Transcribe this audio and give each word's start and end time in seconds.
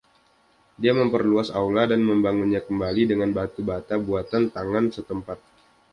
Dia 0.81 0.93
memperluas 0.99 1.49
Aula 1.59 1.83
dan 1.91 2.01
membangunnya 2.09 2.61
kembali 2.67 3.03
dengan 3.11 3.29
batu 3.37 3.59
bata 3.69 3.95
buatan 4.07 4.43
tangan 4.55 4.85
setempat. 4.95 5.37